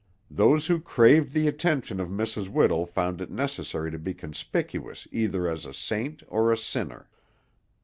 Those 0.31 0.65
who 0.65 0.81
craved 0.81 1.31
the 1.31 1.47
attention 1.47 1.99
of 1.99 2.09
Mrs. 2.09 2.49
Whittle 2.49 2.87
found 2.87 3.21
it 3.21 3.29
necessary 3.29 3.91
to 3.91 3.99
be 3.99 4.15
conspicuous 4.15 5.07
either 5.11 5.47
as 5.47 5.63
a 5.67 5.75
saint 5.75 6.23
or 6.27 6.51
a 6.51 6.57
sinner. 6.57 7.07